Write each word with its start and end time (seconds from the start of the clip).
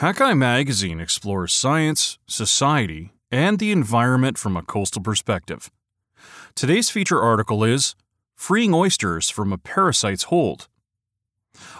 Hakai 0.00 0.36
Magazine 0.36 1.00
explores 1.00 1.54
science, 1.54 2.18
society, 2.26 3.14
and 3.30 3.58
the 3.58 3.72
environment 3.72 4.36
from 4.36 4.54
a 4.54 4.62
coastal 4.62 5.00
perspective. 5.00 5.70
Today's 6.54 6.90
feature 6.90 7.22
article 7.22 7.64
is 7.64 7.94
Freeing 8.34 8.74
Oysters 8.74 9.30
from 9.30 9.54
a 9.54 9.58
Parasite's 9.58 10.24
Hold. 10.24 10.68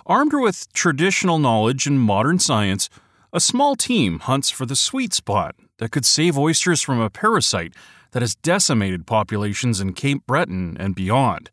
Armed 0.06 0.32
with 0.32 0.72
traditional 0.72 1.38
knowledge 1.38 1.86
and 1.86 2.00
modern 2.00 2.38
science, 2.38 2.88
a 3.34 3.40
small 3.40 3.76
team 3.76 4.20
hunts 4.20 4.48
for 4.48 4.64
the 4.64 4.76
sweet 4.76 5.12
spot 5.12 5.54
that 5.76 5.90
could 5.90 6.06
save 6.06 6.38
oysters 6.38 6.80
from 6.80 6.98
a 6.98 7.10
parasite 7.10 7.74
that 8.12 8.22
has 8.22 8.34
decimated 8.34 9.06
populations 9.06 9.78
in 9.78 9.92
Cape 9.92 10.26
Breton 10.26 10.78
and 10.80 10.94
beyond. 10.94 11.50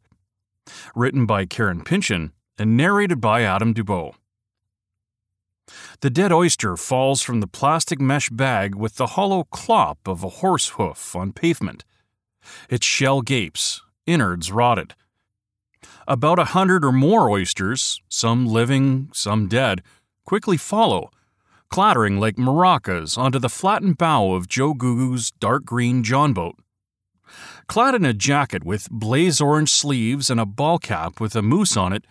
Written 0.96 1.26
by 1.26 1.46
Karen 1.46 1.84
Pinchin 1.84 2.32
and 2.58 2.78
narrated 2.78 3.20
by 3.20 3.42
Adam 3.42 3.74
Dubow. 3.74 4.16
The 6.02 6.10
dead 6.10 6.32
oyster 6.32 6.76
falls 6.76 7.22
from 7.22 7.40
the 7.40 7.48
plastic 7.48 8.00
mesh 8.00 8.30
bag 8.30 8.76
with 8.76 8.96
the 8.96 9.08
hollow 9.08 9.46
clop 9.46 10.08
of 10.08 10.24
a 10.24 10.30
horse 10.30 10.70
hoof 10.70 11.16
on 11.16 11.32
pavement. 11.32 11.86
Its 12.70 12.86
shell 12.86 13.22
gapes, 13.22 13.82
innards 14.06 14.52
rotted. 14.52 14.96
About 16.08 16.40
a 16.40 16.46
hundred 16.46 16.84
or 16.84 16.92
more 16.92 17.30
oysters, 17.30 18.02
some 18.10 18.46
living, 18.46 19.10
some 19.14 19.48
dead, 19.48 19.82
quickly 20.26 20.58
follow, 20.58 21.10
clattering 21.70 22.20
like 22.20 22.36
maracas 22.36 23.18
onto 23.18 23.40
the 23.40 23.50
flattened 23.50 23.98
bow 23.98 24.34
of 24.34 24.48
Joe 24.48 24.74
Googoo's 24.74 25.32
dark 25.32 25.66
green 25.66 26.04
John 26.04 26.34
boat. 26.34 26.56
Clad 27.68 27.96
in 27.96 28.06
a 28.06 28.14
jacket 28.14 28.64
with 28.64 28.90
blaze 28.92 29.40
orange 29.40 29.72
sleeves 29.72 30.30
and 30.30 30.40
a 30.40 30.46
ball 30.46 30.78
cap 30.78 31.20
with 31.20 31.36
a 31.36 31.42
moose 31.42 31.78
on 31.78 31.94
it, 31.94 32.06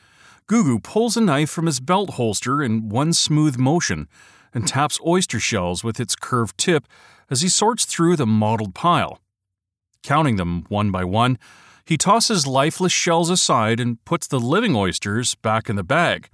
Googoo 0.46 0.82
pulls 0.82 1.16
a 1.16 1.20
knife 1.20 1.50
from 1.50 1.66
his 1.66 1.80
belt 1.80 2.10
holster 2.10 2.62
in 2.62 2.88
one 2.88 3.12
smooth 3.12 3.56
motion 3.56 4.08
and 4.54 4.66
taps 4.66 4.98
oyster 5.06 5.40
shells 5.40 5.82
with 5.82 5.98
its 5.98 6.14
curved 6.14 6.58
tip 6.58 6.86
as 7.30 7.42
he 7.42 7.48
sorts 7.48 7.84
through 7.84 8.16
the 8.16 8.26
mottled 8.26 8.74
pile. 8.74 9.18
Counting 10.02 10.36
them 10.36 10.64
one 10.68 10.90
by 10.90 11.04
one, 11.04 11.38
he 11.84 11.96
tosses 11.96 12.46
lifeless 12.46 12.92
shells 12.92 13.30
aside 13.30 13.80
and 13.80 14.04
puts 14.04 14.26
the 14.26 14.40
living 14.40 14.76
oysters 14.76 15.34
back 15.36 15.68
in 15.68 15.76
the 15.76 15.82
bag. 15.82 16.28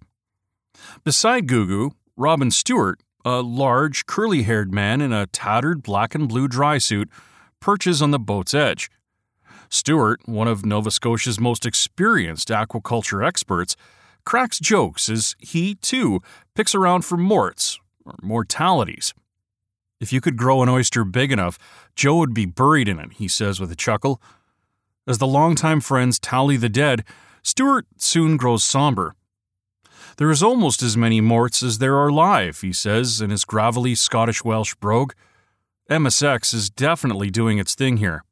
Beside 1.04 1.46
Googoo, 1.46 1.92
Robin 2.16 2.50
Stewart, 2.50 3.00
a 3.24 3.40
large, 3.40 4.06
curly 4.06 4.42
haired 4.42 4.72
man 4.72 5.00
in 5.00 5.12
a 5.12 5.26
tattered 5.26 5.82
black 5.82 6.14
and 6.14 6.28
blue 6.28 6.48
dry 6.48 6.78
suit, 6.78 7.08
perches 7.60 8.00
on 8.00 8.10
the 8.10 8.18
boat's 8.18 8.54
edge. 8.54 8.90
Stewart, 9.68 10.20
one 10.26 10.48
of 10.48 10.64
Nova 10.64 10.90
Scotia's 10.90 11.38
most 11.38 11.66
experienced 11.66 12.48
aquaculture 12.48 13.26
experts, 13.26 13.76
cracks 14.28 14.58
jokes 14.58 15.08
as 15.08 15.34
he, 15.38 15.74
too, 15.76 16.20
picks 16.54 16.74
around 16.74 17.02
for 17.02 17.16
morts, 17.16 17.80
or 18.04 18.14
mortalities. 18.20 19.14
If 20.00 20.12
you 20.12 20.20
could 20.20 20.36
grow 20.36 20.62
an 20.62 20.68
oyster 20.68 21.02
big 21.02 21.32
enough, 21.32 21.58
Joe 21.96 22.18
would 22.18 22.34
be 22.34 22.44
buried 22.44 22.88
in 22.88 22.98
it, 22.98 23.14
he 23.14 23.26
says 23.26 23.58
with 23.58 23.72
a 23.72 23.74
chuckle. 23.74 24.20
As 25.06 25.16
the 25.16 25.26
longtime 25.26 25.80
friends 25.80 26.18
tally 26.18 26.58
the 26.58 26.68
dead, 26.68 27.04
Stewart 27.42 27.86
soon 27.96 28.36
grows 28.36 28.62
somber. 28.62 29.14
There 30.18 30.30
is 30.30 30.42
almost 30.42 30.82
as 30.82 30.94
many 30.94 31.22
morts 31.22 31.62
as 31.62 31.78
there 31.78 31.96
are 31.96 32.12
live, 32.12 32.60
he 32.60 32.74
says 32.74 33.22
in 33.22 33.30
his 33.30 33.46
gravelly 33.46 33.94
Scottish 33.94 34.44
Welsh 34.44 34.74
brogue. 34.74 35.14
MSX 35.88 36.52
is 36.52 36.68
definitely 36.68 37.30
doing 37.30 37.56
its 37.56 37.74
thing 37.74 37.96
here. 37.96 38.24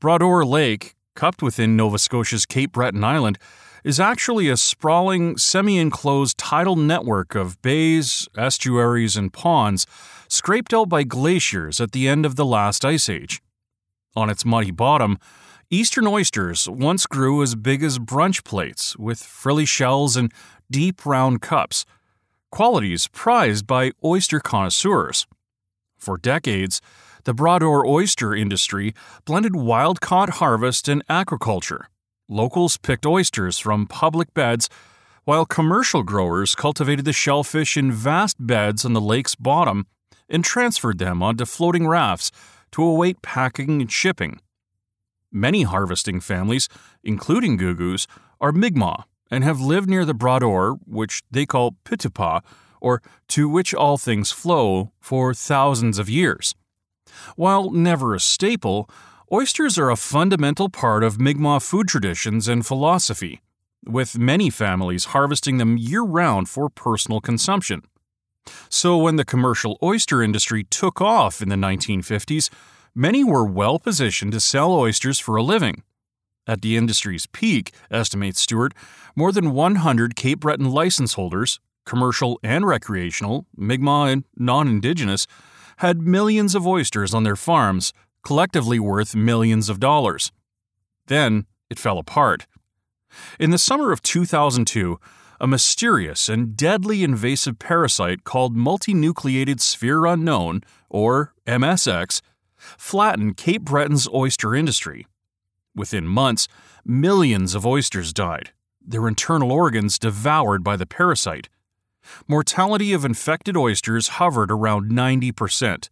Bras-d'Or 0.00 0.42
Lake, 0.46 0.94
cupped 1.14 1.42
within 1.42 1.76
Nova 1.76 1.98
Scotia's 1.98 2.46
Cape 2.46 2.72
Breton 2.72 3.04
Island, 3.04 3.38
is 3.84 4.00
actually 4.00 4.48
a 4.48 4.56
sprawling, 4.56 5.36
semi 5.36 5.78
enclosed 5.78 6.38
tidal 6.38 6.74
network 6.74 7.34
of 7.34 7.60
bays, 7.60 8.26
estuaries, 8.36 9.16
and 9.16 9.32
ponds 9.32 9.86
scraped 10.26 10.72
out 10.72 10.88
by 10.88 11.04
glaciers 11.04 11.80
at 11.80 11.92
the 11.92 12.08
end 12.08 12.24
of 12.24 12.36
the 12.36 12.46
last 12.46 12.84
ice 12.84 13.10
age. 13.10 13.42
On 14.16 14.30
its 14.30 14.44
muddy 14.44 14.70
bottom, 14.70 15.18
eastern 15.70 16.06
oysters 16.06 16.68
once 16.68 17.06
grew 17.06 17.42
as 17.42 17.54
big 17.54 17.82
as 17.82 17.98
brunch 17.98 18.42
plates, 18.42 18.96
with 18.96 19.22
frilly 19.22 19.66
shells 19.66 20.16
and 20.16 20.32
deep 20.70 21.04
round 21.04 21.42
cups, 21.42 21.84
qualities 22.50 23.08
prized 23.08 23.66
by 23.66 23.92
oyster 24.02 24.40
connoisseurs. 24.40 25.26
For 25.98 26.16
decades, 26.16 26.80
the 27.24 27.34
Bras-d'Or 27.34 27.86
oyster 27.86 28.34
industry 28.34 28.94
blended 29.24 29.56
wild 29.56 30.00
caught 30.00 30.30
harvest 30.30 30.88
and 30.88 31.06
aquaculture 31.08 31.86
Locals 32.28 32.78
picked 32.78 33.04
oysters 33.04 33.58
from 33.58 33.86
public 33.86 34.32
beds, 34.32 34.70
while 35.24 35.44
commercial 35.44 36.02
growers 36.02 36.54
cultivated 36.54 37.04
the 37.04 37.12
shellfish 37.12 37.76
in 37.76 37.92
vast 37.92 38.36
beds 38.38 38.84
on 38.84 38.94
the 38.94 39.00
lake's 39.00 39.34
bottom 39.34 39.86
and 40.28 40.42
transferred 40.42 40.98
them 40.98 41.22
onto 41.22 41.44
floating 41.44 41.86
rafts 41.86 42.30
to 42.72 42.82
await 42.82 43.20
packing 43.20 43.82
and 43.82 43.92
shipping. 43.92 44.40
Many 45.30 45.64
harvesting 45.64 46.20
families, 46.20 46.68
including 47.02 47.58
Googoos, 47.58 48.06
are 48.40 48.52
Mi'kmaq 48.52 49.04
and 49.30 49.44
have 49.44 49.60
lived 49.60 49.88
near 49.88 50.06
the 50.06 50.14
Bras-d'Or, 50.14 50.78
which 50.86 51.22
they 51.30 51.44
call 51.44 51.76
Pitupa, 51.84 52.42
or 52.80 53.02
to 53.28 53.48
which 53.48 53.74
all 53.74 53.98
things 53.98 54.30
flow, 54.30 54.92
for 55.00 55.34
thousands 55.34 55.98
of 55.98 56.08
years. 56.08 56.54
While 57.36 57.70
never 57.70 58.14
a 58.14 58.20
staple, 58.20 58.88
Oysters 59.34 59.76
are 59.78 59.90
a 59.90 59.96
fundamental 59.96 60.68
part 60.68 61.02
of 61.02 61.20
Mi'kmaq 61.20 61.60
food 61.60 61.88
traditions 61.88 62.46
and 62.46 62.64
philosophy, 62.64 63.42
with 63.84 64.16
many 64.16 64.48
families 64.48 65.06
harvesting 65.06 65.58
them 65.58 65.76
year 65.76 66.02
round 66.04 66.48
for 66.48 66.68
personal 66.70 67.20
consumption. 67.20 67.82
So, 68.68 68.96
when 68.96 69.16
the 69.16 69.24
commercial 69.24 69.76
oyster 69.82 70.22
industry 70.22 70.62
took 70.62 71.00
off 71.00 71.42
in 71.42 71.48
the 71.48 71.56
1950s, 71.56 72.48
many 72.94 73.24
were 73.24 73.44
well 73.44 73.80
positioned 73.80 74.30
to 74.34 74.38
sell 74.38 74.72
oysters 74.72 75.18
for 75.18 75.34
a 75.34 75.42
living. 75.42 75.82
At 76.46 76.62
the 76.62 76.76
industry's 76.76 77.26
peak, 77.26 77.72
estimates 77.90 78.40
Stewart, 78.40 78.72
more 79.16 79.32
than 79.32 79.50
100 79.50 80.14
Cape 80.14 80.38
Breton 80.38 80.70
license 80.70 81.14
holders, 81.14 81.58
commercial 81.84 82.38
and 82.44 82.68
recreational, 82.68 83.46
Mi'kmaq 83.56 84.12
and 84.12 84.24
non 84.36 84.68
Indigenous, 84.68 85.26
had 85.78 86.02
millions 86.02 86.54
of 86.54 86.68
oysters 86.68 87.12
on 87.12 87.24
their 87.24 87.34
farms, 87.34 87.92
collectively 88.24 88.78
worth 88.78 89.14
millions 89.14 89.68
of 89.68 89.80
dollars. 89.80 90.32
Then 91.06 91.46
it 91.70 91.78
fell 91.78 91.98
apart. 91.98 92.46
In 93.38 93.50
the 93.50 93.58
summer 93.58 93.92
of 93.92 94.02
2002, 94.02 94.98
a 95.40 95.46
mysterious 95.46 96.28
and 96.28 96.56
deadly 96.56 97.02
invasive 97.02 97.58
parasite 97.58 98.24
called 98.24 98.56
multinucleated 98.56 99.60
sphere 99.60 100.06
unknown, 100.06 100.62
or 100.88 101.34
MSX, 101.46 102.20
flattened 102.56 103.36
Cape 103.36 103.62
Breton's 103.62 104.08
oyster 104.08 104.54
industry. 104.54 105.06
Within 105.74 106.06
months, 106.06 106.48
millions 106.84 107.54
of 107.54 107.66
oysters 107.66 108.12
died, 108.12 108.52
their 108.80 109.08
internal 109.08 109.52
organs 109.52 109.98
devoured 109.98 110.62
by 110.62 110.76
the 110.76 110.86
parasite. 110.86 111.48
Mortality 112.28 112.92
of 112.92 113.04
infected 113.04 113.56
oysters 113.56 114.08
hovered 114.08 114.50
around 114.50 114.90
90%, 114.90 115.88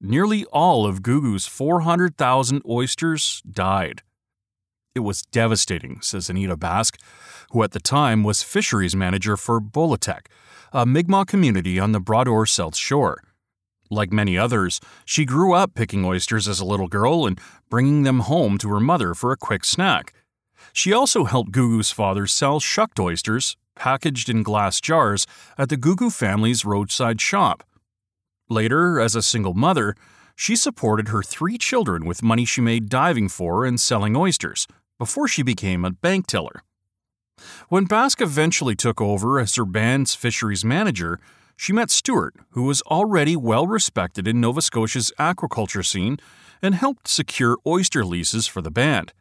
nearly 0.00 0.44
all 0.46 0.86
of 0.86 1.02
Googoo's 1.02 1.46
400,000 1.46 2.62
oysters 2.68 3.42
died. 3.50 4.02
It 4.94 5.00
was 5.00 5.22
devastating, 5.22 6.00
says 6.02 6.30
Anita 6.30 6.56
Basque, 6.56 7.00
who 7.50 7.62
at 7.62 7.72
the 7.72 7.80
time 7.80 8.22
was 8.22 8.42
fisheries 8.42 8.94
manager 8.94 9.36
for 9.36 9.60
Potlotek, 9.60 10.26
a 10.72 10.86
Mi'kmaq 10.86 11.26
community 11.26 11.78
on 11.78 11.92
the 11.92 12.00
Bras-d'Or 12.00 12.46
South 12.46 12.76
Shore. 12.76 13.22
Like 13.90 14.12
many 14.12 14.38
others, 14.38 14.80
she 15.04 15.24
grew 15.24 15.52
up 15.52 15.74
picking 15.74 16.04
oysters 16.04 16.48
as 16.48 16.60
a 16.60 16.64
little 16.64 16.88
girl 16.88 17.26
and 17.26 17.40
bringing 17.70 18.02
them 18.02 18.20
home 18.20 18.58
to 18.58 18.68
her 18.70 18.80
mother 18.80 19.14
for 19.14 19.30
a 19.30 19.36
quick 19.36 19.64
snack. 19.64 20.12
She 20.72 20.92
also 20.92 21.24
helped 21.24 21.52
Googoo's 21.52 21.90
father 21.90 22.26
sell 22.26 22.60
shucked 22.60 22.98
oysters, 22.98 23.56
packaged 23.76 24.28
in 24.28 24.42
glass 24.42 24.80
jars, 24.80 25.26
at 25.58 25.68
the 25.68 25.76
Googoo 25.76 26.12
family's 26.12 26.64
roadside 26.64 27.20
shop. 27.20 27.62
Later, 28.50 29.00
as 29.00 29.14
a 29.14 29.22
single 29.22 29.54
mother, 29.54 29.94
she 30.36 30.54
supported 30.54 31.08
her 31.08 31.22
three 31.22 31.56
children 31.56 32.04
with 32.04 32.22
money 32.22 32.44
she 32.44 32.60
made 32.60 32.88
diving 32.88 33.28
for 33.28 33.64
and 33.64 33.80
selling 33.80 34.14
oysters 34.14 34.66
before 34.98 35.28
she 35.28 35.42
became 35.42 35.84
a 35.84 35.90
bank 35.90 36.26
teller. 36.26 36.62
When 37.68 37.86
Basque 37.86 38.20
eventually 38.20 38.74
took 38.74 39.00
over 39.00 39.40
as 39.40 39.54
her 39.56 39.64
band's 39.64 40.14
fisheries 40.14 40.64
manager, 40.64 41.18
she 41.56 41.72
met 41.72 41.90
Stewart, 41.90 42.34
who 42.50 42.64
was 42.64 42.82
already 42.82 43.36
well 43.36 43.66
respected 43.66 44.28
in 44.28 44.40
Nova 44.40 44.60
Scotia's 44.60 45.12
aquaculture 45.18 45.84
scene 45.84 46.18
and 46.60 46.74
helped 46.74 47.08
secure 47.08 47.56
oyster 47.66 48.04
leases 48.04 48.46
for 48.46 48.60
the 48.60 48.70
band. 48.70 49.12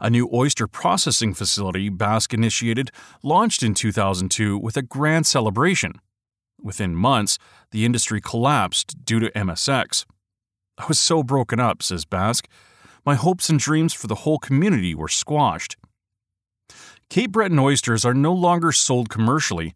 A 0.00 0.10
new 0.10 0.28
oyster 0.32 0.66
processing 0.66 1.34
facility 1.34 1.88
Basque 1.88 2.34
initiated 2.34 2.90
launched 3.22 3.62
in 3.62 3.74
2002 3.74 4.58
with 4.58 4.76
a 4.76 4.82
grand 4.82 5.26
celebration 5.26 5.94
Within 6.62 6.94
months, 6.94 7.38
the 7.70 7.84
industry 7.84 8.20
collapsed 8.20 9.04
due 9.04 9.20
to 9.20 9.30
MSX. 9.32 10.04
I 10.78 10.86
was 10.86 10.98
so 11.00 11.22
broken 11.22 11.60
up, 11.60 11.82
says 11.82 12.04
Basque. 12.04 12.48
My 13.04 13.14
hopes 13.14 13.48
and 13.50 13.58
dreams 13.58 13.92
for 13.92 14.06
the 14.06 14.22
whole 14.22 14.38
community 14.38 14.94
were 14.94 15.08
squashed. 15.08 15.76
Cape 17.10 17.32
Breton 17.32 17.58
oysters 17.58 18.04
are 18.04 18.14
no 18.14 18.32
longer 18.32 18.72
sold 18.72 19.08
commercially. 19.10 19.74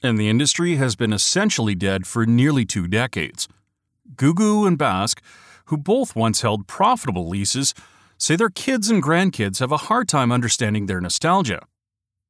and 0.00 0.16
the 0.16 0.28
industry 0.28 0.76
has 0.76 0.94
been 0.94 1.12
essentially 1.12 1.74
dead 1.74 2.06
for 2.06 2.24
nearly 2.24 2.64
two 2.64 2.86
decades. 2.86 3.48
Googoo 4.14 4.64
and 4.64 4.78
Basque, 4.78 5.20
who 5.66 5.76
both 5.76 6.14
once 6.14 6.42
held 6.42 6.68
profitable 6.68 7.28
leases, 7.28 7.74
say 8.16 8.36
their 8.36 8.48
kids 8.48 8.90
and 8.90 9.02
grandkids 9.02 9.58
have 9.58 9.72
a 9.72 9.88
hard 9.88 10.08
time 10.08 10.30
understanding 10.30 10.86
their 10.86 11.00
nostalgia. 11.00 11.66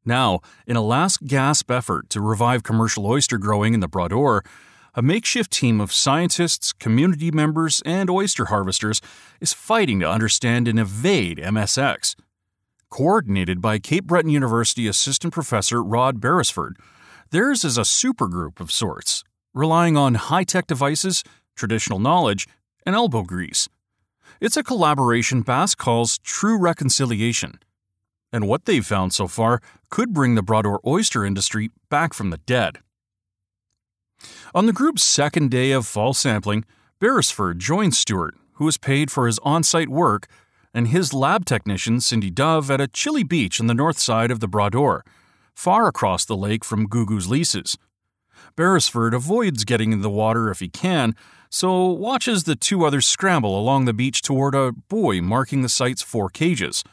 Now, 0.08 0.40
in 0.66 0.74
a 0.74 0.82
last 0.82 1.26
gasp 1.26 1.70
effort 1.70 2.08
to 2.10 2.22
revive 2.22 2.62
commercial 2.62 3.06
oyster 3.06 3.36
growing 3.36 3.74
in 3.74 3.80
the 3.80 3.88
Bras 3.88 4.42
a 4.94 5.02
makeshift 5.02 5.52
team 5.52 5.82
of 5.82 5.92
scientists, 5.92 6.72
community 6.72 7.30
members, 7.30 7.82
and 7.84 8.08
oyster 8.08 8.46
harvesters 8.46 9.02
is 9.38 9.52
fighting 9.52 10.00
to 10.00 10.10
understand 10.10 10.66
and 10.66 10.80
evade 10.80 11.36
MSX. 11.36 12.16
Coordinated 12.88 13.60
by 13.60 13.78
Cape 13.78 14.06
Breton 14.06 14.30
University 14.30 14.88
assistant 14.88 15.34
professor 15.34 15.82
Rod 15.82 16.20
Beresford, 16.22 16.78
theirs 17.30 17.62
is 17.62 17.76
a 17.76 17.82
supergroup 17.82 18.60
of 18.60 18.72
sorts, 18.72 19.24
relying 19.52 19.98
on 19.98 20.14
high 20.14 20.44
tech 20.44 20.66
devices, 20.66 21.22
traditional 21.54 21.98
knowledge, 21.98 22.48
and 22.86 22.96
elbow 22.96 23.24
grease. 23.24 23.68
It's 24.40 24.56
a 24.56 24.64
collaboration 24.64 25.42
Basque 25.42 25.76
calls 25.76 26.16
true 26.18 26.58
reconciliation. 26.58 27.58
And 28.32 28.46
what 28.46 28.66
they've 28.66 28.84
found 28.84 29.14
so 29.14 29.26
far 29.26 29.60
could 29.90 30.12
bring 30.12 30.34
the 30.34 30.42
Bras 30.42 30.62
d'Or 30.62 30.80
oyster 30.86 31.24
industry 31.24 31.70
back 31.88 32.12
from 32.12 32.30
the 32.30 32.38
dead. 32.38 32.78
On 34.54 34.66
the 34.66 34.72
group's 34.72 35.02
second 35.02 35.50
day 35.50 35.70
of 35.70 35.86
fall 35.86 36.14
sampling, 36.14 36.64
Beresford 36.98 37.58
joined 37.58 37.94
Stewart, 37.94 38.34
who 38.54 38.64
was 38.64 38.76
paid 38.76 39.10
for 39.10 39.26
his 39.26 39.38
on 39.40 39.62
site 39.62 39.88
work, 39.88 40.26
and 40.74 40.88
his 40.88 41.14
lab 41.14 41.44
technician, 41.44 42.00
Cindy 42.00 42.30
Dove, 42.30 42.70
at 42.70 42.80
a 42.80 42.88
chilly 42.88 43.22
beach 43.22 43.60
on 43.60 43.66
the 43.66 43.74
north 43.74 43.98
side 43.98 44.30
of 44.30 44.40
the 44.40 44.48
Bras 44.48 44.70
d'Or, 44.70 45.04
far 45.54 45.86
across 45.86 46.24
the 46.24 46.36
lake 46.36 46.64
from 46.64 46.86
Googoo's 46.88 47.28
leases. 47.28 47.76
Beresford 48.56 49.14
avoids 49.14 49.64
getting 49.64 49.92
in 49.92 50.02
the 50.02 50.10
water 50.10 50.50
if 50.50 50.60
he 50.60 50.68
can, 50.68 51.14
so 51.50 51.86
watches 51.86 52.44
the 52.44 52.56
two 52.56 52.84
others 52.84 53.06
scramble 53.06 53.58
along 53.58 53.84
the 53.84 53.92
beach 53.92 54.22
toward 54.22 54.54
a 54.54 54.72
buoy 54.72 55.20
marking 55.20 55.62
the 55.62 55.68
site's 55.68 56.02
four 56.02 56.28
cages 56.28 56.84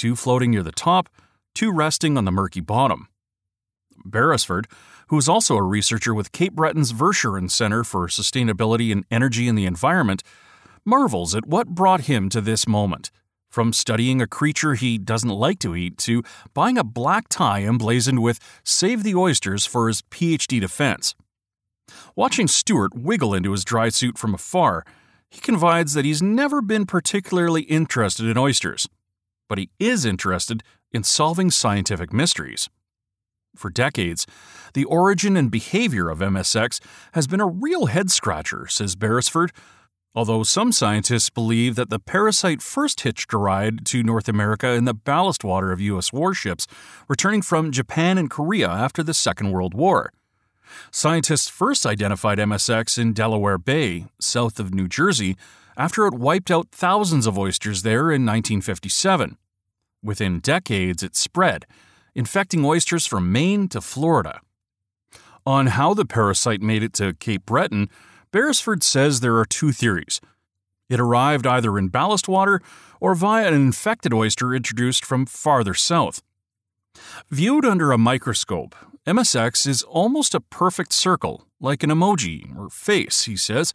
two 0.00 0.16
floating 0.16 0.50
near 0.50 0.62
the 0.62 0.72
top, 0.72 1.10
two 1.54 1.72
resting 1.72 2.16
on 2.16 2.24
the 2.24 2.32
murky 2.32 2.60
bottom. 2.60 3.08
Beresford, 4.04 4.66
who 5.08 5.18
is 5.18 5.28
also 5.28 5.56
a 5.56 5.62
researcher 5.62 6.14
with 6.14 6.32
Cape 6.32 6.54
Breton's 6.54 6.92
Verschuren 6.92 7.50
Center 7.50 7.84
for 7.84 8.06
Sustainability 8.06 8.92
and 8.92 9.04
Energy 9.10 9.48
in 9.48 9.54
the 9.54 9.66
Environment, 9.66 10.22
marvels 10.84 11.34
at 11.34 11.46
what 11.46 11.68
brought 11.68 12.02
him 12.02 12.28
to 12.30 12.40
this 12.40 12.66
moment. 12.66 13.10
From 13.50 13.72
studying 13.72 14.22
a 14.22 14.28
creature 14.28 14.74
he 14.74 14.96
doesn't 14.96 15.28
like 15.28 15.58
to 15.58 15.74
eat 15.74 15.98
to 15.98 16.22
buying 16.54 16.78
a 16.78 16.84
black 16.84 17.28
tie 17.28 17.64
emblazoned 17.64 18.22
with 18.22 18.38
Save 18.62 19.02
the 19.02 19.16
Oysters 19.16 19.66
for 19.66 19.88
his 19.88 20.02
PhD 20.02 20.60
defense. 20.60 21.16
Watching 22.14 22.46
Stewart 22.46 22.94
wiggle 22.94 23.34
into 23.34 23.50
his 23.50 23.64
dry 23.64 23.88
suit 23.88 24.16
from 24.16 24.34
afar, 24.34 24.84
he 25.28 25.40
confides 25.40 25.94
that 25.94 26.04
he's 26.04 26.22
never 26.22 26.62
been 26.62 26.86
particularly 26.86 27.62
interested 27.62 28.26
in 28.26 28.38
oysters, 28.38 28.88
but 29.48 29.58
he 29.58 29.70
is 29.80 30.04
interested 30.04 30.62
in 30.92 31.04
solving 31.04 31.50
scientific 31.50 32.12
mysteries. 32.12 32.68
For 33.56 33.70
decades, 33.70 34.26
the 34.74 34.84
origin 34.84 35.36
and 35.36 35.50
behavior 35.50 36.08
of 36.08 36.20
MSX 36.20 36.80
has 37.12 37.26
been 37.26 37.40
a 37.40 37.46
real 37.46 37.86
head 37.86 38.10
scratcher, 38.10 38.66
says 38.68 38.94
Beresford, 38.94 39.52
although 40.14 40.42
some 40.42 40.72
scientists 40.72 41.30
believe 41.30 41.76
that 41.76 41.90
the 41.90 41.98
parasite 41.98 42.62
first 42.62 43.00
hitched 43.02 43.32
a 43.32 43.38
ride 43.38 43.84
to 43.86 44.02
North 44.02 44.28
America 44.28 44.72
in 44.72 44.84
the 44.84 44.94
ballast 44.94 45.44
water 45.44 45.72
of 45.72 45.80
U.S. 45.80 46.12
warships 46.12 46.66
returning 47.08 47.42
from 47.42 47.70
Japan 47.70 48.18
and 48.18 48.30
Korea 48.30 48.68
after 48.68 49.02
the 49.02 49.14
Second 49.14 49.52
World 49.52 49.74
War. 49.74 50.12
Scientists 50.92 51.48
first 51.48 51.84
identified 51.84 52.38
MSX 52.38 52.98
in 52.98 53.12
Delaware 53.12 53.58
Bay, 53.58 54.06
south 54.20 54.60
of 54.60 54.72
New 54.72 54.86
Jersey, 54.86 55.36
after 55.76 56.06
it 56.06 56.14
wiped 56.14 56.50
out 56.50 56.68
thousands 56.70 57.26
of 57.26 57.38
oysters 57.38 57.82
there 57.82 58.10
in 58.10 58.24
1957. 58.24 59.36
Within 60.02 60.40
decades, 60.40 61.02
it 61.02 61.16
spread, 61.16 61.66
infecting 62.14 62.64
oysters 62.64 63.06
from 63.06 63.32
Maine 63.32 63.68
to 63.68 63.80
Florida. 63.80 64.40
On 65.46 65.68
how 65.68 65.94
the 65.94 66.04
parasite 66.04 66.62
made 66.62 66.82
it 66.82 66.92
to 66.94 67.14
Cape 67.14 67.46
Breton, 67.46 67.88
Beresford 68.30 68.82
says 68.82 69.20
there 69.20 69.36
are 69.36 69.44
two 69.44 69.72
theories. 69.72 70.20
It 70.88 71.00
arrived 71.00 71.46
either 71.46 71.78
in 71.78 71.88
ballast 71.88 72.28
water 72.28 72.60
or 73.00 73.14
via 73.14 73.48
an 73.48 73.54
infected 73.54 74.12
oyster 74.12 74.54
introduced 74.54 75.04
from 75.04 75.26
farther 75.26 75.74
south. 75.74 76.22
Viewed 77.30 77.64
under 77.64 77.92
a 77.92 77.98
microscope, 77.98 78.74
MSX 79.06 79.66
is 79.66 79.82
almost 79.84 80.34
a 80.34 80.40
perfect 80.40 80.92
circle, 80.92 81.46
like 81.60 81.82
an 81.82 81.90
emoji 81.90 82.56
or 82.58 82.68
face, 82.68 83.24
he 83.24 83.36
says. 83.36 83.72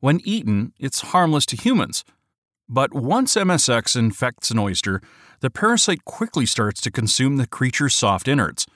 When 0.00 0.20
eaten, 0.24 0.72
it's 0.78 1.00
harmless 1.00 1.46
to 1.46 1.56
humans. 1.56 2.04
But 2.68 2.92
once 2.92 3.34
MSX 3.34 3.96
infects 3.96 4.50
an 4.50 4.58
oyster, 4.58 5.00
the 5.40 5.50
parasite 5.50 6.04
quickly 6.04 6.44
starts 6.44 6.80
to 6.82 6.90
consume 6.90 7.36
the 7.36 7.46
creature's 7.46 7.94
soft 7.94 8.28
innards. 8.28 8.66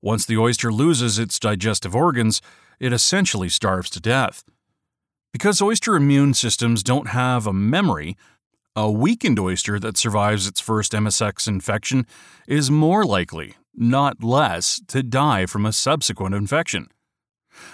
Once 0.00 0.24
the 0.24 0.36
oyster 0.36 0.72
loses 0.72 1.18
its 1.18 1.40
digestive 1.40 1.96
organs, 1.96 2.40
it 2.78 2.92
essentially 2.92 3.48
starves 3.48 3.90
to 3.90 4.00
death. 4.00 4.44
Because 5.32 5.60
oyster 5.60 5.96
immune 5.96 6.34
systems 6.34 6.84
don't 6.84 7.08
have 7.08 7.46
a 7.46 7.52
memory, 7.52 8.16
a 8.76 8.88
weakened 8.90 9.40
oyster 9.40 9.80
that 9.80 9.96
survives 9.96 10.46
its 10.46 10.60
first 10.60 10.92
MSX 10.92 11.48
infection 11.48 12.06
is 12.46 12.70
more 12.70 13.04
likely, 13.04 13.54
not 13.74 14.22
less, 14.22 14.80
to 14.88 15.02
die 15.02 15.46
from 15.46 15.66
a 15.66 15.72
subsequent 15.72 16.34
infection. 16.36 16.86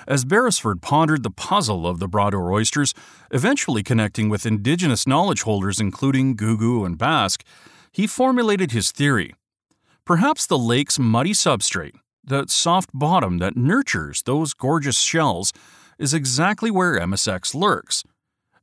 As 0.06 0.24
Beresford 0.24 0.82
pondered 0.82 1.22
the 1.22 1.30
puzzle 1.30 1.86
of 1.86 1.98
the 1.98 2.08
Bras 2.08 2.30
d'Or 2.30 2.52
oysters, 2.52 2.94
eventually 3.30 3.82
connecting 3.82 4.28
with 4.28 4.46
indigenous 4.46 5.06
knowledge 5.06 5.42
holders 5.42 5.80
including 5.80 6.36
Googoo 6.36 6.84
and 6.84 6.98
Basque, 6.98 7.44
he 7.92 8.06
formulated 8.06 8.72
his 8.72 8.92
theory. 8.92 9.34
Perhaps 10.04 10.46
the 10.46 10.58
lake's 10.58 10.98
muddy 10.98 11.32
substrate, 11.32 11.94
the 12.24 12.46
soft 12.48 12.90
bottom 12.92 13.38
that 13.38 13.56
nurtures 13.56 14.22
those 14.22 14.54
gorgeous 14.54 15.00
shells, 15.00 15.52
is 15.98 16.14
exactly 16.14 16.70
where 16.70 16.98
MSX 16.98 17.54
lurks. 17.54 18.02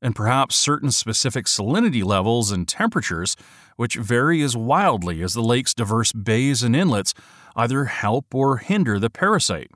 And 0.01 0.15
perhaps 0.15 0.55
certain 0.55 0.91
specific 0.91 1.45
salinity 1.45 2.03
levels 2.03 2.51
and 2.51 2.67
temperatures, 2.67 3.35
which 3.77 3.95
vary 3.95 4.41
as 4.41 4.57
wildly 4.57 5.21
as 5.21 5.33
the 5.33 5.41
lake's 5.41 5.73
diverse 5.73 6.11
bays 6.11 6.63
and 6.63 6.75
inlets, 6.75 7.13
either 7.55 7.85
help 7.85 8.33
or 8.33 8.57
hinder 8.57 8.99
the 8.99 9.09
parasite. 9.09 9.71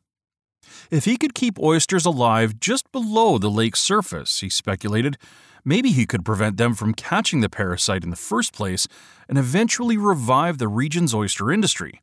If 0.89 1.05
he 1.05 1.17
could 1.17 1.33
keep 1.33 1.59
oysters 1.59 2.05
alive 2.05 2.59
just 2.59 2.91
below 2.91 3.37
the 3.37 3.49
lake's 3.49 3.81
surface, 3.81 4.39
he 4.39 4.49
speculated, 4.49 5.17
maybe 5.63 5.91
he 5.91 6.05
could 6.05 6.25
prevent 6.25 6.57
them 6.57 6.73
from 6.73 6.93
catching 6.93 7.41
the 7.41 7.49
parasite 7.49 8.03
in 8.03 8.09
the 8.09 8.15
first 8.15 8.53
place 8.53 8.87
and 9.29 9.37
eventually 9.37 9.97
revive 9.97 10.57
the 10.57 10.67
region's 10.67 11.13
oyster 11.13 11.51
industry. 11.51 12.01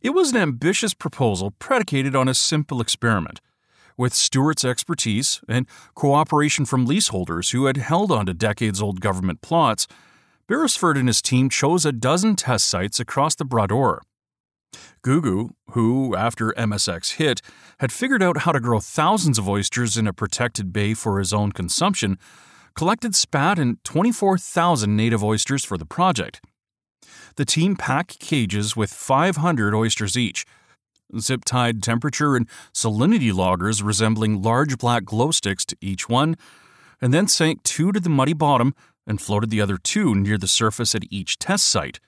It 0.00 0.10
was 0.10 0.30
an 0.30 0.36
ambitious 0.36 0.94
proposal 0.94 1.52
predicated 1.58 2.16
on 2.16 2.28
a 2.28 2.34
simple 2.34 2.80
experiment. 2.80 3.40
With 3.96 4.14
Stewart's 4.14 4.64
expertise 4.64 5.40
and 5.48 5.66
cooperation 5.94 6.64
from 6.64 6.86
leaseholders 6.86 7.50
who 7.50 7.66
had 7.66 7.76
held 7.76 8.12
on 8.12 8.26
to 8.26 8.34
decades 8.34 8.80
old 8.80 9.00
government 9.00 9.40
plots, 9.42 9.88
Beresford 10.46 10.96
and 10.96 11.08
his 11.08 11.20
team 11.20 11.50
chose 11.50 11.84
a 11.84 11.92
dozen 11.92 12.36
test 12.36 12.68
sites 12.68 13.00
across 13.00 13.34
the 13.34 13.44
Bras 13.44 13.68
d'Or. 13.68 14.00
Googoo, 15.02 15.50
who, 15.70 16.14
after 16.14 16.52
MSX 16.52 17.14
hit, 17.14 17.40
had 17.80 17.92
figured 17.92 18.22
out 18.22 18.38
how 18.38 18.52
to 18.52 18.60
grow 18.60 18.80
thousands 18.80 19.38
of 19.38 19.48
oysters 19.48 19.96
in 19.96 20.06
a 20.06 20.12
protected 20.12 20.72
bay 20.72 20.94
for 20.94 21.18
his 21.18 21.32
own 21.32 21.52
consumption, 21.52 22.18
collected 22.74 23.14
spat 23.14 23.58
and 23.58 23.82
24,000 23.84 24.94
native 24.94 25.24
oysters 25.24 25.64
for 25.64 25.78
the 25.78 25.86
project. 25.86 26.40
The 27.36 27.44
team 27.44 27.76
packed 27.76 28.18
cages 28.18 28.76
with 28.76 28.92
500 28.92 29.74
oysters 29.74 30.16
each, 30.16 30.44
zip 31.18 31.44
tied 31.44 31.82
temperature 31.82 32.36
and 32.36 32.46
salinity 32.74 33.32
loggers 33.32 33.82
resembling 33.82 34.42
large 34.42 34.76
black 34.76 35.04
glow 35.04 35.30
sticks 35.30 35.64
to 35.66 35.76
each 35.80 36.08
one, 36.08 36.36
and 37.00 37.14
then 37.14 37.28
sank 37.28 37.62
two 37.62 37.92
to 37.92 38.00
the 38.00 38.10
muddy 38.10 38.34
bottom 38.34 38.74
and 39.06 39.20
floated 39.22 39.48
the 39.48 39.60
other 39.60 39.78
two 39.78 40.14
near 40.14 40.36
the 40.36 40.48
surface 40.48 40.94
at 40.94 41.04
each 41.10 41.38
test 41.38 41.66
site. 41.66 41.98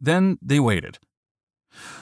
Then 0.00 0.38
they 0.42 0.58
waited. 0.58 0.98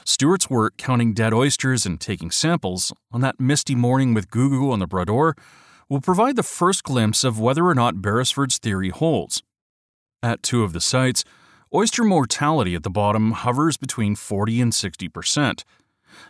Stewart's 0.05 0.49
work 0.49 0.77
counting 0.77 1.13
dead 1.13 1.33
oysters 1.33 1.85
and 1.85 1.99
taking 1.99 2.31
samples 2.31 2.93
on 3.11 3.21
that 3.21 3.39
misty 3.39 3.75
morning 3.75 4.13
with 4.13 4.29
Googoo 4.29 4.71
on 4.71 4.79
the 4.79 4.87
Bras 4.87 5.05
d'Or 5.05 5.35
will 5.89 6.01
provide 6.01 6.35
the 6.35 6.43
first 6.43 6.83
glimpse 6.83 7.23
of 7.23 7.39
whether 7.39 7.65
or 7.65 7.75
not 7.75 8.01
Beresford's 8.01 8.57
theory 8.57 8.89
holds. 8.89 9.43
At 10.23 10.43
two 10.43 10.63
of 10.63 10.73
the 10.73 10.81
sites, 10.81 11.23
oyster 11.73 12.03
mortality 12.03 12.75
at 12.75 12.83
the 12.83 12.89
bottom 12.89 13.31
hovers 13.31 13.77
between 13.77 14.15
40 14.15 14.61
and 14.61 14.73
60 14.73 15.09
percent. 15.09 15.65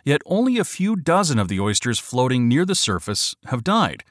Yet 0.04 0.22
only 0.26 0.58
a 0.58 0.64
few 0.64 0.96
dozen 0.96 1.38
of 1.38 1.48
the 1.48 1.60
oysters 1.60 1.98
floating 1.98 2.48
near 2.48 2.64
the 2.64 2.74
surface 2.74 3.34
have 3.46 3.64
died. 3.64 4.04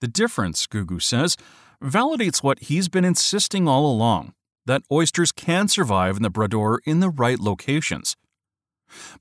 The 0.00 0.08
difference, 0.08 0.66
Googoo 0.66 1.00
says, 1.02 1.36
validates 1.82 2.42
what 2.42 2.60
he's 2.60 2.88
been 2.88 3.04
insisting 3.04 3.68
all 3.68 3.90
along 3.90 4.32
that 4.66 4.82
oysters 4.92 5.32
can 5.32 5.66
survive 5.66 6.16
in 6.16 6.22
the 6.22 6.30
Bras 6.30 6.50
d'Or 6.50 6.80
in 6.84 7.00
the 7.00 7.08
right 7.08 7.40
locations. 7.40 8.16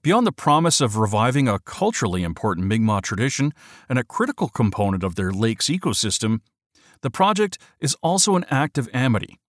Beyond 0.01 0.25
the 0.25 0.31
promise 0.31 0.81
of 0.81 0.97
reviving 0.97 1.47
a 1.47 1.59
culturally 1.59 2.23
important 2.23 2.67
Mi'kmaq 2.67 3.01
tradition 3.03 3.53
and 3.89 3.99
a 3.99 4.03
critical 4.03 4.49
component 4.49 5.03
of 5.03 5.15
their 5.15 5.31
lake's 5.31 5.67
ecosystem, 5.67 6.41
the 7.01 7.11
project 7.11 7.57
is 7.79 7.95
also 8.01 8.35
an 8.35 8.45
act 8.49 8.77
of 8.77 8.89
amity. 8.93 9.39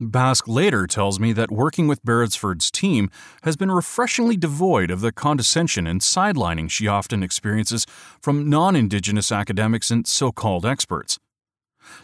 Basque 0.00 0.48
later 0.48 0.86
tells 0.86 1.20
me 1.20 1.32
that 1.32 1.52
working 1.52 1.86
with 1.86 2.04
Beresford's 2.04 2.70
team 2.70 3.10
has 3.44 3.56
been 3.56 3.70
refreshingly 3.70 4.36
devoid 4.36 4.90
of 4.90 5.00
the 5.00 5.12
condescension 5.12 5.86
and 5.86 6.00
sidelining 6.00 6.68
she 6.68 6.88
often 6.88 7.22
experiences 7.22 7.86
from 8.20 8.50
non 8.50 8.74
Indigenous 8.74 9.30
academics 9.30 9.90
and 9.92 10.06
so 10.06 10.32
called 10.32 10.66
experts. 10.66 11.20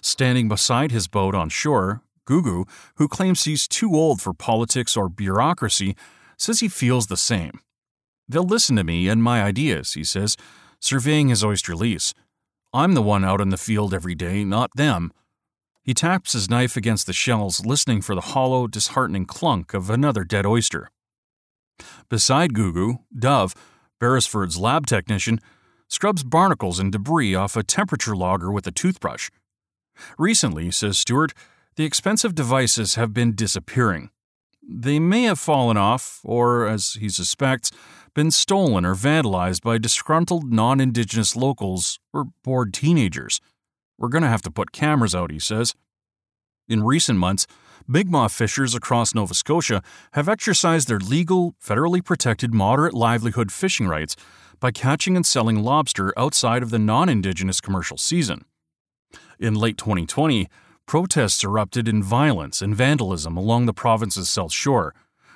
Standing 0.00 0.48
beside 0.48 0.92
his 0.92 1.08
boat 1.08 1.34
on 1.34 1.48
shore, 1.48 2.02
Googoo, 2.26 2.68
who 2.94 3.08
claims 3.08 3.44
he's 3.44 3.66
too 3.66 3.94
old 3.94 4.22
for 4.22 4.32
politics 4.32 4.96
or 4.96 5.08
bureaucracy, 5.08 5.96
says 6.40 6.60
he 6.60 6.68
feels 6.68 7.06
the 7.06 7.16
same. 7.18 7.60
They'll 8.26 8.42
listen 8.42 8.76
to 8.76 8.84
me 8.84 9.08
and 9.08 9.22
my 9.22 9.42
ideas, 9.42 9.92
he 9.92 10.04
says, 10.04 10.36
surveying 10.80 11.28
his 11.28 11.44
oyster 11.44 11.76
lease. 11.76 12.14
I'm 12.72 12.94
the 12.94 13.02
one 13.02 13.24
out 13.24 13.40
in 13.40 13.50
the 13.50 13.58
field 13.58 13.92
every 13.92 14.14
day, 14.14 14.42
not 14.44 14.70
them. 14.74 15.12
He 15.82 15.92
taps 15.92 16.32
his 16.32 16.48
knife 16.48 16.76
against 16.76 17.06
the 17.06 17.12
shells, 17.12 17.66
listening 17.66 18.00
for 18.00 18.14
the 18.14 18.32
hollow, 18.32 18.66
disheartening 18.66 19.26
clunk 19.26 19.74
of 19.74 19.90
another 19.90 20.24
dead 20.24 20.46
oyster. 20.46 20.90
Beside 22.08 22.54
Googoo, 22.54 23.00
Dove, 23.16 23.54
Beresford's 23.98 24.56
lab 24.56 24.86
technician, 24.86 25.40
scrubs 25.88 26.22
barnacles 26.22 26.78
and 26.78 26.90
debris 26.90 27.34
off 27.34 27.56
a 27.56 27.62
temperature 27.62 28.16
logger 28.16 28.50
with 28.50 28.66
a 28.66 28.72
toothbrush. 28.72 29.28
Recently, 30.16 30.70
says 30.70 30.96
Stewart, 30.96 31.34
the 31.76 31.84
expensive 31.84 32.34
devices 32.34 32.94
have 32.94 33.12
been 33.12 33.34
disappearing. 33.34 34.10
They 34.62 34.98
may 34.98 35.22
have 35.24 35.38
fallen 35.38 35.76
off, 35.76 36.20
or, 36.24 36.66
as 36.66 36.94
he 36.94 37.08
suspects, 37.08 37.70
been 38.14 38.30
stolen 38.30 38.84
or 38.84 38.94
vandalized 38.94 39.62
by 39.62 39.78
disgruntled 39.78 40.52
non 40.52 40.80
Indigenous 40.80 41.36
locals 41.36 41.98
or 42.12 42.26
bored 42.44 42.74
teenagers. 42.74 43.40
We're 43.98 44.08
going 44.08 44.22
to 44.22 44.28
have 44.28 44.42
to 44.42 44.50
put 44.50 44.72
cameras 44.72 45.14
out, 45.14 45.30
he 45.30 45.38
says. 45.38 45.74
In 46.68 46.82
recent 46.82 47.18
months, 47.18 47.46
Mi'kmaq 47.86 48.30
fishers 48.30 48.74
across 48.74 49.14
Nova 49.14 49.34
Scotia 49.34 49.82
have 50.12 50.28
exercised 50.28 50.88
their 50.88 50.98
legal, 50.98 51.54
federally 51.62 52.04
protected 52.04 52.54
moderate 52.54 52.94
livelihood 52.94 53.50
fishing 53.50 53.88
rights 53.88 54.16
by 54.60 54.70
catching 54.70 55.16
and 55.16 55.26
selling 55.26 55.62
lobster 55.62 56.12
outside 56.16 56.62
of 56.62 56.70
the 56.70 56.78
non 56.78 57.08
Indigenous 57.08 57.60
commercial 57.60 57.96
season. 57.96 58.44
In 59.38 59.54
late 59.54 59.78
2020, 59.78 60.48
protests 60.90 61.44
erupted 61.44 61.86
in 61.86 62.02
violence 62.02 62.60
and 62.60 62.74
vandalism 62.74 63.36
along 63.36 63.64
the 63.64 63.72
province's 63.72 64.28
south 64.28 64.52
shore, 64.52 64.92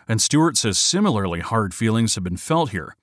and 0.09 0.21
Stewart 0.21 0.57
says 0.57 0.81
similarly 0.81 1.39
hard 1.39 1.73
feelings 1.73 2.17
have 2.17 2.25
been 2.25 2.37
felt 2.37 2.71
here. 2.71 2.97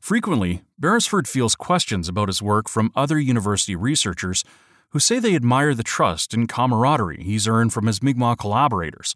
Frequently, 0.00 0.62
Beresford 0.76 1.28
feels 1.28 1.54
questions 1.54 2.08
about 2.08 2.28
his 2.28 2.42
work 2.42 2.68
from 2.68 2.90
other 2.96 3.16
university 3.16 3.76
researchers 3.76 4.42
who 4.90 4.98
say 4.98 5.20
they 5.20 5.36
admire 5.36 5.72
the 5.72 5.84
trust 5.84 6.34
and 6.34 6.48
camaraderie 6.48 7.22
he's 7.22 7.46
earned 7.46 7.72
from 7.72 7.86
his 7.86 8.02
Mi'kmaq 8.02 8.38
collaborators. 8.38 9.14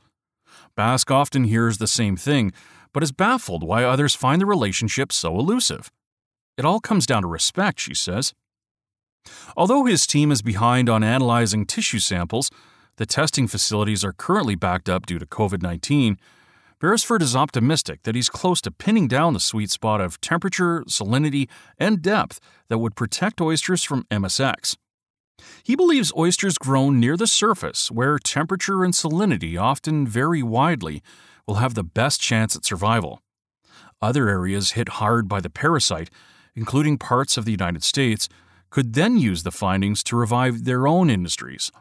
Basque 0.76 1.10
often 1.10 1.42
hears 1.42 1.78
the 1.78 1.88
same 1.88 2.16
thing, 2.16 2.52
but 2.92 3.02
is 3.02 3.10
baffled 3.10 3.64
why 3.64 3.82
others 3.82 4.14
find 4.14 4.40
the 4.40 4.46
relationship 4.46 5.10
so 5.10 5.36
elusive. 5.36 5.90
It 6.56 6.64
all 6.64 6.78
comes 6.78 7.06
down 7.06 7.22
to 7.22 7.28
respect, 7.28 7.80
she 7.80 7.94
says. 7.94 8.34
Although 9.56 9.84
his 9.84 10.06
team 10.06 10.30
is 10.30 10.42
behind 10.42 10.88
on 10.88 11.02
analyzing 11.04 11.66
tissue 11.66 11.98
samples, 11.98 12.50
the 12.96 13.06
testing 13.06 13.46
facilities 13.46 14.04
are 14.04 14.12
currently 14.12 14.54
backed 14.54 14.88
up 14.88 15.06
due 15.06 15.18
to 15.18 15.26
COVID 15.26 15.62
19. 15.62 16.18
Beresford 16.78 17.22
is 17.22 17.34
optimistic 17.34 18.02
that 18.02 18.14
he's 18.14 18.28
close 18.28 18.60
to 18.60 18.70
pinning 18.70 19.08
down 19.08 19.32
the 19.32 19.40
sweet 19.40 19.70
spot 19.70 20.00
of 20.00 20.20
temperature, 20.20 20.82
salinity, 20.86 21.48
and 21.78 22.02
depth 22.02 22.38
that 22.68 22.78
would 22.78 22.94
protect 22.94 23.40
oysters 23.40 23.82
from 23.82 24.04
MSX. 24.10 24.76
He 25.62 25.74
believes 25.74 26.12
oysters 26.16 26.58
grown 26.58 27.00
near 27.00 27.16
the 27.16 27.26
surface, 27.26 27.90
where 27.90 28.18
temperature 28.18 28.84
and 28.84 28.92
salinity 28.92 29.58
often 29.58 30.06
vary 30.06 30.42
widely, 30.42 31.02
will 31.46 31.56
have 31.56 31.74
the 31.74 31.84
best 31.84 32.20
chance 32.20 32.56
at 32.56 32.64
survival. 32.64 33.20
Other 34.02 34.28
areas 34.28 34.72
hit 34.72 34.88
hard 35.00 35.28
by 35.28 35.40
the 35.40 35.50
parasite, 35.50 36.10
including 36.54 36.98
parts 36.98 37.36
of 37.36 37.44
the 37.44 37.52
United 37.52 37.82
States, 37.82 38.28
could 38.70 38.94
then 38.94 39.16
use 39.16 39.42
the 39.42 39.50
findings 39.50 40.04
to 40.04 40.16
revive 40.16 40.64
their 40.64 40.86
own 40.86 41.10
industries. 41.10 41.72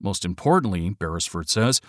Most 0.00 0.24
importantly, 0.24 0.90
Beresford 0.90 1.48
says, 1.48 1.80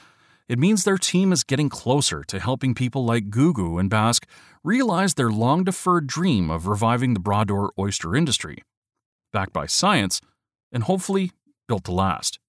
it 0.48 0.60
means 0.60 0.84
their 0.84 0.98
team 0.98 1.31
is 1.31 1.46
getting 1.46 1.70
closer 1.70 2.24
to 2.25 2.39
helping 2.39 2.75
people 2.75 3.05
like 3.05 3.29
Googoo 3.29 3.79
and 3.79 3.89
Basque 3.89 4.27
realize 4.63 5.13
their 5.13 5.31
long 5.31 5.63
deferred 5.63 6.08
dream 6.08 6.50
of 6.50 6.67
reviving 6.67 7.13
the 7.13 7.22
Bras-d'Or 7.22 7.72
oyster 7.79 8.15
industry, 8.15 8.63
backed 9.31 9.53
by 9.53 9.65
science 9.65 10.20
and 10.72 10.84
hopefully 10.84 11.31
built 11.67 11.86
to 11.86 11.93
last. 11.93 12.39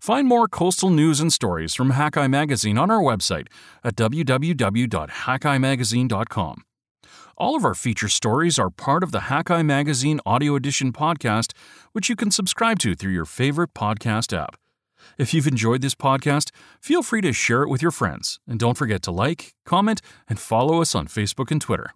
Find 0.00 0.26
more 0.26 0.48
coastal 0.48 0.90
news 0.90 1.20
and 1.20 1.32
stories 1.32 1.74
from 1.74 1.92
Hakai 1.92 2.28
Magazine 2.30 2.78
on 2.78 2.90
our 2.90 3.00
website 3.00 3.46
at 3.82 3.96
www.hakaimagazine.com. 3.96 6.62
All 7.36 7.56
of 7.56 7.64
our 7.64 7.74
feature 7.74 8.08
stories 8.08 8.58
are 8.58 8.70
part 8.70 9.02
of 9.02 9.12
the 9.12 9.20
Hakai 9.30 9.64
Magazine 9.64 10.20
Audio 10.24 10.54
Edition 10.54 10.92
podcast, 10.92 11.52
which 11.92 12.08
you 12.08 12.16
can 12.16 12.30
subscribe 12.30 12.78
to 12.80 12.94
through 12.94 13.12
your 13.12 13.24
favorite 13.24 13.74
podcast 13.74 14.36
app. 14.36 14.56
If 15.18 15.34
you've 15.34 15.46
enjoyed 15.46 15.82
this 15.82 15.94
podcast, 15.94 16.50
feel 16.80 17.02
free 17.02 17.20
to 17.22 17.32
share 17.32 17.62
it 17.62 17.68
with 17.68 17.82
your 17.82 17.90
friends, 17.90 18.38
and 18.46 18.58
don't 18.58 18.78
forget 18.78 19.02
to 19.02 19.10
like, 19.10 19.54
comment, 19.66 20.00
and 20.28 20.38
follow 20.38 20.80
us 20.80 20.94
on 20.94 21.06
Facebook 21.08 21.50
and 21.50 21.60
Twitter. 21.60 21.90